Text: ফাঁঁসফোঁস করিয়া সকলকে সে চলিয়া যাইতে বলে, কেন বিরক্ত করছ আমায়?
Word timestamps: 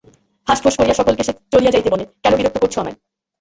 ফাঁঁসফোঁস 0.47 0.75
করিয়া 0.77 0.95
সকলকে 0.95 1.23
সে 1.23 1.33
চলিয়া 1.51 1.73
যাইতে 1.73 1.89
বলে, 1.93 2.03
কেন 2.23 2.33
বিরক্ত 2.37 2.57
করছ 2.59 2.75
আমায়? 2.79 2.97